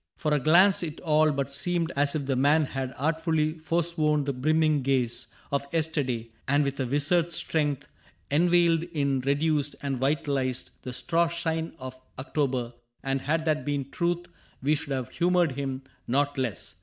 [0.17, 4.23] For a glance it all but seemed as if the man ^ Had artfully forsworn
[4.23, 7.87] the brimming gaze Of yesterday, and with a wizard strength
[8.31, 13.21] Inveigled in, reduced, and vitalized ^^ CAPTAIN CRAIG 55 The straw shine of October; and
[13.21, 14.25] had that Been truth,
[14.63, 16.73] we should have humored him not less.